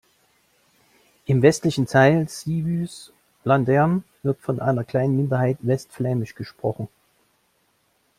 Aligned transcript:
Im 1.27 1.43
westlichen 1.43 1.85
Teil 1.85 2.27
Zeeuws 2.27 3.13
Vlaanderen 3.43 4.03
wird 4.23 4.39
von 4.41 4.59
einer 4.59 4.83
kleinen 4.83 5.15
Minderheit 5.15 5.59
Westflämisch 5.61 6.33
gesprochen. 6.33 6.87